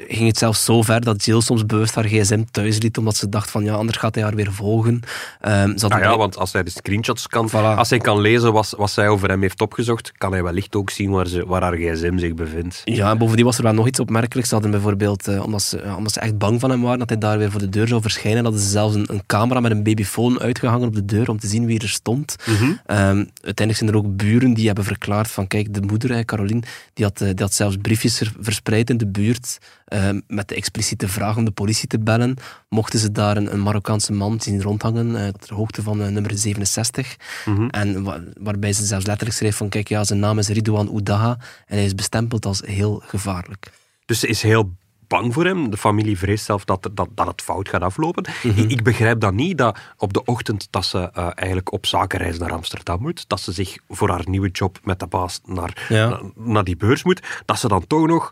[0.08, 3.30] ging het zelfs zo ver dat Jill soms bewust haar gsm thuis liet, omdat ze
[3.30, 5.02] dacht van ja, anders gaat hij haar weer volgen.
[5.48, 8.92] Um, ah ja, want als hij de screenshots kan, als hij kan lezen wat, wat
[8.92, 12.18] zij over hem heeft opgezocht, kan hij wellicht ook zien waar, ze, waar haar gsm
[12.18, 12.82] zich bevindt.
[12.84, 14.50] Ja, en bovendien was er wel nog iets opmerkelijks.
[14.50, 17.10] Ze hadden bijvoorbeeld, uh, omdat, ze, uh, omdat ze echt bang van hem waren, dat
[17.10, 19.72] hij daar weer voor de deur zou verschijnen, hadden ze zelfs een, een camera met
[19.72, 22.36] een babyfoon uitgehangen op de deur om te zien wie er stond.
[22.46, 26.62] Mm um, uiteindelijk zijn er ook buren die hebben verklaard van kijk, de moeder, Caroline,
[26.94, 29.58] die had, uh, die had zelfs briefjes er verspreid in de buurt
[29.94, 32.36] uh, met de expliciete vraag om de politie te bellen.
[32.70, 36.38] Mochten ze daar een, een Marokkaanse man zien rondhangen, uh, ter hoogte van uh, nummer
[36.38, 37.18] 67.
[37.46, 40.90] Mm En wa waarbij ze zelfs letterlijk schreef van kijk, ja, zijn naam is Ridouan
[40.90, 43.72] Oudaha en hij is bestempeld als heel gevaarlijk.
[44.06, 44.72] Dus ze is heel
[45.12, 45.70] bang voor hem.
[45.70, 48.26] De familie vreest zelf dat, dat, dat het fout gaat aflopen.
[48.44, 48.70] Mm -hmm.
[48.70, 52.52] Ik begrijp dan niet dat op de ochtend dat ze uh, eigenlijk op zakenreis naar
[52.52, 56.10] Amsterdam moet, dat ze zich voor haar nieuwe job met de baas naar, ja.
[56.10, 58.32] naar, naar die beurs moet, dat ze dan toch nog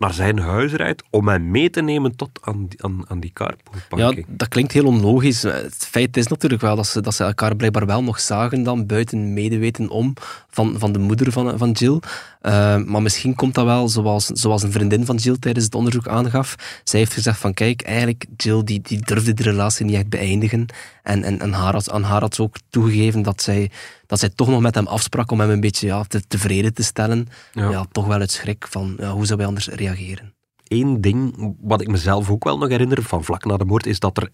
[0.00, 4.26] naar zijn huis rijdt om hem mee te nemen tot aan, aan, aan die carpoolparking.
[4.26, 5.42] Ja, dat klinkt heel onlogisch.
[5.42, 8.86] Het feit is natuurlijk wel dat ze, dat ze elkaar blijkbaar wel nog zagen dan,
[8.86, 10.14] buiten medeweten om,
[10.50, 11.98] van, van de moeder van, van Jill.
[12.42, 16.08] Uh, maar misschien komt dat wel zoals, zoals een vriendin van Jill tijdens het onderzoek
[16.08, 16.54] aangaf.
[16.84, 20.66] Zij heeft gezegd van kijk, eigenlijk Jill die, die durfde de relatie niet echt beëindigen.
[21.02, 23.70] En, en, en haar had, aan haar had ze ook toegegeven dat zij,
[24.06, 26.82] dat zij toch nog met hem afsprak om hem een beetje ja, te, tevreden te
[26.82, 27.28] stellen.
[27.52, 27.70] Ja.
[27.70, 30.34] ja toch wel het schrik van ja, hoe zou hij anders reageren.
[30.68, 33.98] Eén ding wat ik mezelf ook wel nog herinner van vlak na de moord, is
[33.98, 34.30] dat er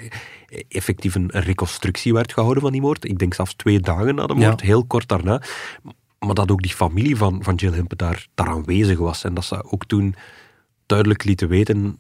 [0.69, 3.05] effectief een reconstructie werd gehouden van die moord.
[3.05, 5.43] Ik denk zelfs twee dagen na de moord, heel kort daarna.
[6.27, 9.25] Maar dat ook die familie van, van Jill Himpe daar, daar aanwezig was.
[9.25, 10.15] En dat ze ook toen
[10.87, 11.99] duidelijk lieten weten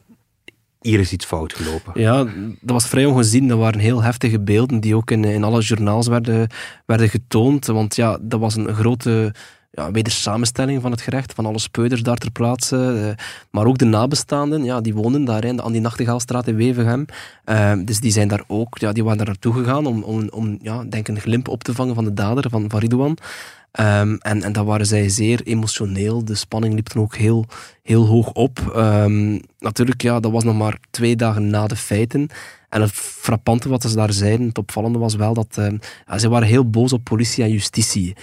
[0.86, 2.00] hier is iets fout gelopen.
[2.00, 2.24] Ja,
[2.60, 3.48] dat was vrij ongezien.
[3.48, 6.48] Dat waren heel heftige beelden die ook in, in alle journaals werden,
[6.86, 7.66] werden getoond.
[7.66, 9.34] Want ja, dat was een grote
[9.76, 12.76] ja, wedersamenstelling van het gerecht, van alle speuders daar ter plaatse.
[12.76, 17.04] Uh, maar ook de nabestaanden, ja, die wonen daar in, aan die Nachtegaalstraat in Wevergem.
[17.46, 20.58] Uh, dus die zijn daar ook, ja, die waren daar naartoe gegaan om, om, om
[20.62, 23.18] ja, denk een glimp op te vangen van de dader, van, van Ridouan.
[23.80, 26.24] Um, en, en daar waren zij zeer emotioneel.
[26.24, 27.46] De spanning liep dan ook heel,
[27.82, 28.72] heel hoog op.
[28.76, 32.28] Um, natuurlijk, ja, dat was nog maar twee dagen na de feiten.
[32.76, 35.60] En het frappante wat ze daar zeiden, het opvallende was wel dat
[36.06, 38.16] ja, ze waren heel boos op politie en justitie.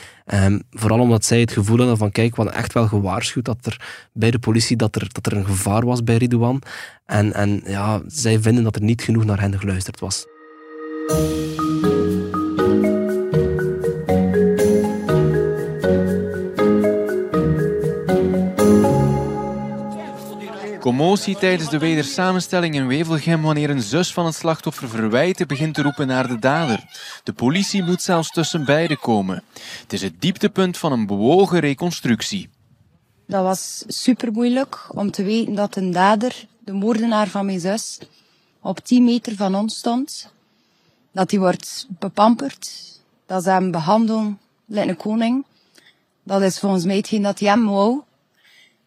[0.71, 4.07] vooral omdat zij het gevoel hadden van, kijk, we hadden echt wel gewaarschuwd dat er
[4.11, 6.61] bij de politie dat er, dat er een gevaar was bij Ridouan.
[7.05, 10.25] En, en ja, zij vinden dat er niet genoeg naar hen geluisterd was.
[20.83, 25.81] Commotie tijdens de wedersamenstelling in Wevelgem wanneer een zus van het slachtoffer verwijten begint te
[25.81, 26.83] roepen naar de dader.
[27.23, 29.43] De politie moet zelfs tussen beiden komen.
[29.81, 32.49] Het is het dieptepunt van een bewogen reconstructie.
[33.27, 37.99] Dat was super moeilijk om te weten dat een dader, de moordenaar van mijn zus,
[38.61, 40.33] op 10 meter van ons stond.
[41.11, 42.71] Dat hij wordt bepamperd.
[43.25, 45.45] Dat ze hem behandelen, lijkt een koning.
[46.23, 48.01] Dat is volgens mij hetgeen dat hij hem wou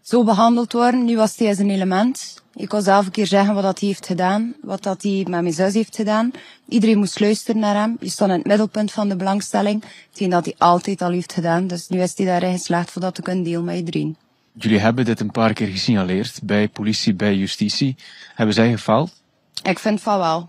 [0.06, 1.04] zo behandeld worden.
[1.04, 2.42] Nu was hij zijn element.
[2.54, 5.42] Ik kon zelf een keer zeggen wat dat hij heeft gedaan, wat dat hij met
[5.42, 6.30] mijn zus heeft gedaan.
[6.68, 7.96] Iedereen moest luisteren naar hem.
[8.00, 9.84] Je stond in het middelpunt van de belangstelling.
[10.08, 11.66] Hetgeen dat hij altijd al heeft gedaan.
[11.66, 14.16] Dus nu is hij daarin geslaagd voor dat te kunnen delen met iedereen.
[14.52, 17.96] Jullie hebben dit een paar keer gesignaleerd bij politie, bij justitie.
[18.34, 19.22] Hebben zij gefaald?
[19.62, 20.48] Ik vind van wel.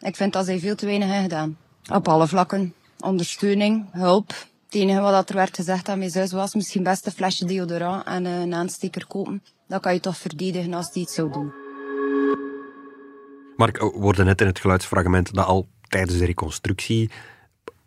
[0.00, 1.56] Ik vind dat zij veel te weinig hebben gedaan.
[1.92, 2.74] Op alle vlakken.
[3.00, 4.34] Ondersteuning, hulp,
[4.64, 8.06] het enige wat er werd gezegd aan mijn zus was misschien best een flesje deodorant
[8.06, 9.42] en een aansteker kopen.
[9.68, 11.52] Dat kan je toch verdedigen als die iets zou doen.
[13.56, 17.10] Mark, we worden net in het geluidsfragment dat al tijdens de reconstructie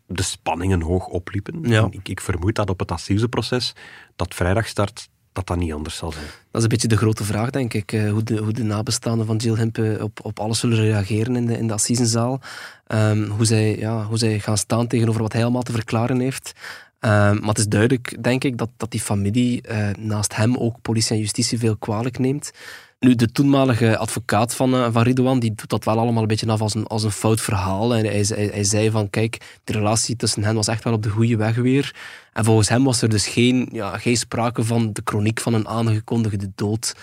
[0.08, 1.62] de spanningen hoog opliepen.
[1.62, 1.88] Ja.
[1.92, 3.74] Ik, ik, vermoed dat op het asielproces
[4.16, 6.26] dat vrijdag start, dat dat niet anders zal zijn?
[6.26, 7.92] Dat is een beetje de grote vraag, denk ik.
[7.92, 11.46] eh, hoe, de, hoe de nabestaanden van Jill Himpe op, op alles zullen reageren in
[11.46, 12.40] de, in de.
[12.88, 16.52] Ehm, hoe, zij, ja, hoe zij gaan staan tegenover wat hij allemaal te verklaren heeft.
[17.00, 20.82] Ehm, maar het is duidelijk, denk ik, dat, dat die familie eh, naast hem ook
[20.82, 22.52] politie en justitie veel kwalijk neemt.
[23.00, 26.52] Nu, de toenmalige advocaat van, eh, van Ridouan, die doet dat wel allemaal een beetje
[26.52, 27.96] af als een, als een fout verhaal.
[27.96, 31.04] En hij, hij, hij zei van, kijk, de relatie tussen hen was echt wel op
[31.04, 31.96] de goede weg weer.
[32.34, 35.68] En volgens hem was er dus geen, ja, geen sprake van de chroniek van een
[35.68, 36.96] aangekondigde dood.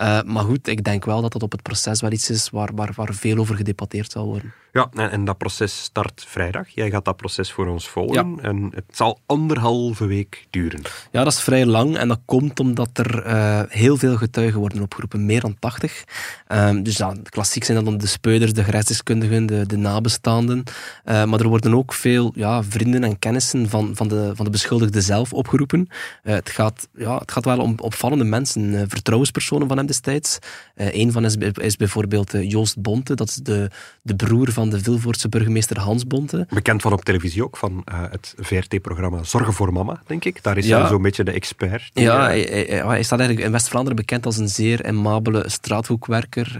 [0.00, 2.70] Uh, maar goed, ik denk wel dat dat op het proces wel iets is waar,
[2.74, 4.54] waar, waar veel over gedebatteerd zal worden.
[4.72, 6.68] Ja, en, en, dat proces start vrijdag.
[6.68, 8.36] Jij gaat dat proces voor ons volgen.
[8.36, 8.42] Ja.
[8.42, 10.82] En het zal anderhalve week duren.
[11.10, 11.96] Ja, dat is vrij lang.
[11.96, 15.26] En dat komt omdat er uh, heel veel getuigen worden opgeroepen.
[15.26, 16.04] Meer dan 80.
[16.48, 20.62] Um, dus ja, klassiek zijn dat dan de speuders, de gerechtsdeskundigen, de, de nabestaanden.
[21.04, 24.50] Uh, maar er worden ook veel ja, vrienden en kennissen van, van, de, van de
[24.50, 25.88] beschuldigde zelf opgeroepen.
[26.22, 28.88] Het, gaat, ja, het gaat wel om opvallende mensen.
[28.88, 30.38] vertrouwenspersonen van hem destijds.
[30.74, 33.14] een van is, is bijvoorbeeld Joost Bonte.
[33.14, 33.70] Dat is de,
[34.02, 36.46] de broer van de Vilvoortse burgemeester Hans Bonte.
[36.50, 40.42] Bekend van op televisie ook, van uh, het VRT-programma Zorgen voor Mama, denk ik.
[40.42, 40.80] Daar is ja.
[40.80, 41.90] hij zo'n beetje de expert.
[41.92, 46.58] Die, ja, hij, hij, hij, staat eigenlijk in West-Vlaanderen bekend als een zeer aimabele straathoekwerker.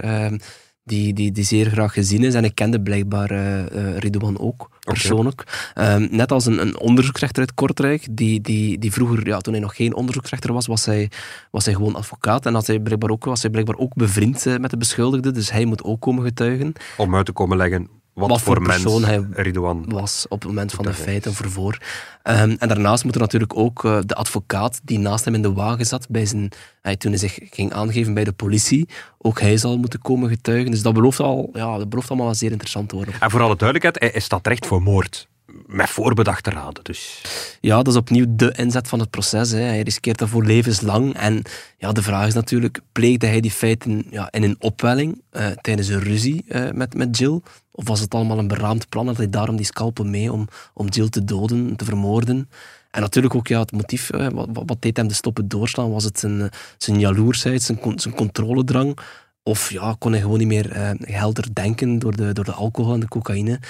[0.91, 2.35] Die, die, die zeer graag gezien is.
[2.35, 5.71] En ik kende blijkbaar uh, Ridouan ook, persoonlijk.
[5.75, 5.95] Okay.
[5.95, 9.63] Um, net als een, een onderzoeksrechter uit Kortrijk, die, die, die vroeger, ja, toen hij
[9.63, 11.11] nog geen onderzoeksrechter was, was hij,
[11.51, 12.47] was hij gewoon advocaat.
[12.47, 15.51] En had hij blijkbaar ook, was hij blijkbaar ook bevriend uh, met de beschuldigde, dus
[15.51, 16.73] hij moet ook komen getuigen.
[16.97, 20.49] Om uit te komen leggen wat, wat voor, voor persoon hij Ridouan was op het
[20.49, 21.79] moment van de feiten voor.
[22.25, 25.53] Um, en daarnaast moet er natuurlijk ook uh, de advocaat die naast hem in de
[25.53, 29.57] wagen zat bij zijn, uh, toen hij zich ging aangeven bij de politie, ook hij
[29.57, 30.71] zal moeten komen getuigen.
[30.71, 33.15] Dus dat belooft, al, ja, dat belooft allemaal wel zeer interessant te worden.
[33.21, 35.29] En voor alle duidelijkheid, hij, hij staat recht voor moord
[35.67, 36.85] met voorbedachte raden.
[36.85, 37.23] Dus.
[37.61, 39.51] Ja, dat is opnieuw de inzet van het proces.
[39.51, 39.59] Hè.
[39.59, 41.15] Hij riskeert dat voor levenslang.
[41.15, 41.43] En
[41.79, 45.89] ja, de vraag is natuurlijk, pleegde hij die feiten ja, in een opwelling uh, tijdens
[45.89, 47.41] een ruzie uh, met, met Jill?
[47.71, 49.07] Of was het allemaal een beraamd plan?
[49.07, 52.49] Had hij daarom die scalpel mee om, om Jill te doden, te vermoorden?
[52.91, 55.91] En natuurlijk ook ja, het motief, wat, wat deed hem de stoppen doorslaan?
[55.91, 58.99] Was het zijn, zijn jaloersheid, zijn, zijn controledrang?
[59.43, 63.01] Of ja, kon hij gewoon niet meer helder denken door de, door de alcohol en
[63.01, 63.61] de cocaïne?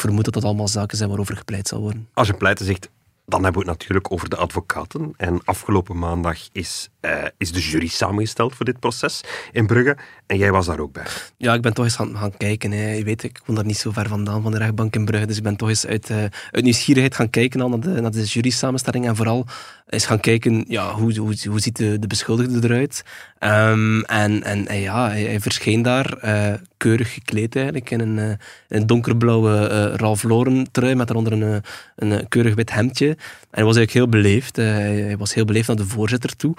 [0.00, 2.08] Vermoed dat dat allemaal zaken zijn waarover gepleit zal worden.
[2.14, 2.90] Als je pleiten zegt,
[3.26, 5.12] dan hebben we het natuurlijk over de advocaten.
[5.16, 9.20] En afgelopen maandag is, uh, is de jury samengesteld voor dit proces
[9.52, 9.96] in Brugge.
[10.26, 11.06] En jij was daar ook bij.
[11.36, 12.70] Ja, ik ben toch eens gaan, gaan kijken.
[12.72, 12.92] Hè.
[12.92, 15.26] Je weet, ik woon daar niet zo ver vandaan van de rechtbank in Brugge.
[15.26, 16.16] Dus ik ben toch eens uit, uh,
[16.50, 19.06] uit nieuwsgierigheid gaan kijken naar de, naar de jury samenstelling.
[19.06, 19.46] En vooral
[19.88, 23.04] eens gaan kijken, ja, hoe, hoe, hoe ziet de, de beschuldigde eruit?
[23.38, 29.86] Um, en, en, ja, hij, verscheen daar uh, keurig gekleed eigenlijk in een, een donkerblauwe
[29.96, 31.62] Ralph Lauren trui met daaronder een,
[31.96, 33.08] een, keurig wit hemdje.
[33.08, 33.16] En
[33.50, 34.56] hij was eigenlijk heel beleefd.
[34.56, 36.54] Hij, was heel beleefd naar de voorzitter toe.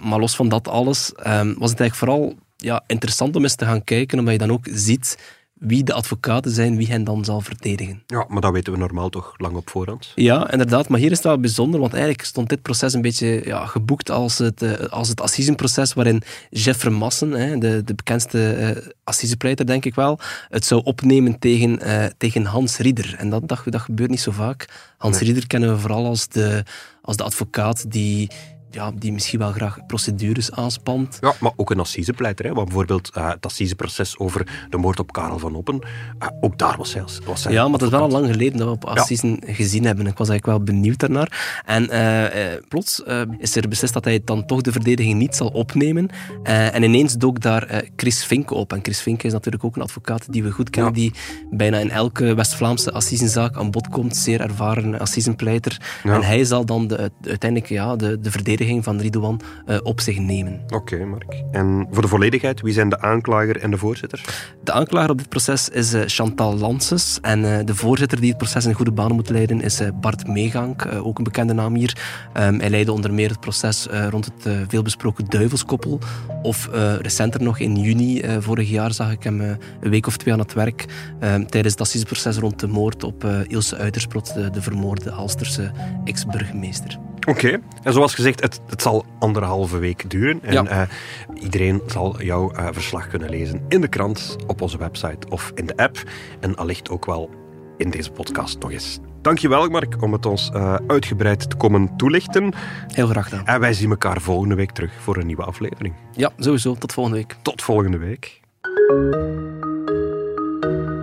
[0.00, 3.64] Maar los van dat alles um, was het eigenlijk vooral ja, interessant om eens te
[3.64, 5.16] gaan kijken, omdat je dan ook ziet
[5.58, 8.02] wie de advocaten zijn, wie hen dan zal verdedigen.
[8.06, 10.12] Ja, maar dat weten we normaal toch lang op voorhand?
[10.14, 10.88] Ja, inderdaad.
[10.88, 14.10] Maar hier is het wel bijzonder, want eigenlijk stond dit proces een beetje ja, geboekt
[14.10, 19.66] als het, uh, als het assisenproces waarin Jeff Massen, hè, de, de bekendste uh, assisepleiter
[19.66, 20.18] denk ik wel,
[20.48, 23.14] het zou opnemen tegen, uh, tegen Hans Rieder.
[23.18, 24.68] En dat, dat, dat gebeurt niet zo vaak.
[24.98, 25.24] Hans nee.
[25.24, 26.64] Rieder kennen we vooral als de,
[27.02, 28.30] als de advocaat die
[28.70, 31.18] ja, die misschien wel graag procedures aanspant.
[31.20, 32.44] Ja, maar ook een assisepleiter.
[32.44, 32.52] Hè?
[32.52, 35.78] Want bijvoorbeeld uh, het assiseproces over de moord op Karel van Oppen,
[36.22, 38.66] uh, ook daar was hij, was Ja, maar dat is wel al lang geleden dat
[38.66, 39.52] we op assisen ja.
[39.52, 40.06] gezien hebben.
[40.06, 41.62] Ik was eigenlijk wel benieuwd daarnaar.
[41.64, 43.02] En uh, plots
[43.38, 46.08] is er beslist dat hij dan toch de verdediging niet zal opnemen.
[46.42, 48.72] en ineens dook daar Chris Vink op.
[48.72, 51.00] En Chris Vink is natuurlijk ook een advocaat die we goed kennen, ja.
[51.00, 51.12] die
[51.50, 54.16] bijna in elke West-Vlaamse assisenzaak aan bod komt.
[54.16, 55.80] Zeer ervaren assisenpleiter.
[56.02, 56.14] Ja.
[56.14, 60.18] En hij zal dan de, uiteindelijk ja, de, de verdediging van Ridouan uh, op zich
[60.18, 60.60] nemen.
[60.64, 61.42] Oké, okay, Mark.
[61.50, 64.24] En voor de volledigheid, wie zijn de aanklager en de voorzitter?
[64.64, 67.18] De aanklager op dit proces is uh, Chantal Lances.
[67.22, 70.88] En uh, de voorzitter die het proces in goede banen moet leiden is Bart Meegank,
[71.02, 71.96] ook een bekende naam hier.
[72.34, 75.98] Um, hij leidde onder meer het proces rond het veelbesproken duivelskoppel.
[76.42, 76.68] Of
[77.00, 80.52] recenter nog, in juni vorig jaar, zag ik hem een week of twee aan het
[80.52, 80.84] werk.
[81.20, 85.70] Um, tijdens het assiseproces rond de moord op Ilse Uitersprot, de, de vermoorde Alsterse
[86.04, 86.98] ex-burgemeester.
[87.28, 87.60] Oké, okay.
[87.82, 90.42] en zoals gezegd, het, het zal anderhalve week duren.
[90.42, 90.64] En ja.
[90.70, 95.52] uh, iedereen zal jouw uh, verslag kunnen lezen in de krant, op onze website of
[95.54, 96.02] in de app.
[96.40, 97.30] En allicht ook wel
[97.76, 98.98] in deze podcast nog eens.
[99.22, 102.52] Dankjewel, Mark, om het ons uh, uitgebreid te komen toelichten.
[102.86, 103.46] Heel graag gedaan.
[103.46, 105.94] En wij zien elkaar volgende week terug voor een nieuwe aflevering.
[106.12, 106.74] Ja, sowieso.
[106.74, 107.36] Tot volgende week.
[107.42, 108.40] Tot volgende week.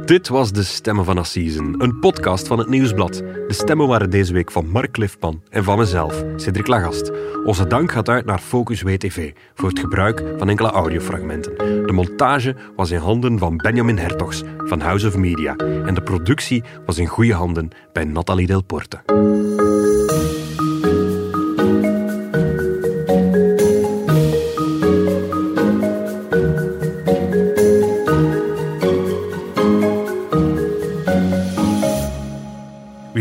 [0.06, 3.14] Dit was De Stemmen van Assisen, een podcast van het Nieuwsblad.
[3.48, 7.12] De stemmen waren deze week van Mark Liftman en van mezelf, Cedric Lagast.
[7.46, 11.58] Onze dank gaat uit naar Focus WTV voor het gebruik van enkele audiofragmenten.
[11.58, 16.64] De montage was in handen van Benjamin Hertogs van House of Media en de productie
[16.86, 19.02] was in goede handen bij Nathalie Delporte.